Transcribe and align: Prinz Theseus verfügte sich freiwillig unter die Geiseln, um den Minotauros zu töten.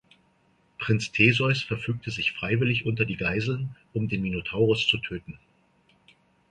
Prinz 0.79 1.11
Theseus 1.11 1.61
verfügte 1.61 2.09
sich 2.09 2.31
freiwillig 2.31 2.87
unter 2.87 3.05
die 3.05 3.17
Geiseln, 3.17 3.75
um 3.93 4.07
den 4.09 4.23
Minotauros 4.23 4.87
zu 4.87 4.97
töten. 4.97 5.37